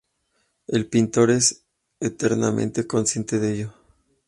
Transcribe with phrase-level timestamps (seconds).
[0.65, 1.63] El pintor es
[1.99, 3.73] enteramente consciente de ello.